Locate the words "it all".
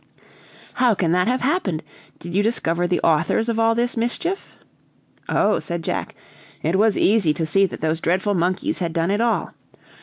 9.11-9.53